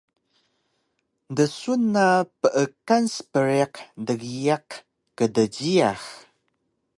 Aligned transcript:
Dsun 1.35 1.81
na 1.93 2.05
peekan 2.39 3.05
spriq 3.15 3.73
dgiyaq 4.07 4.69
kdjiyax 5.17 6.03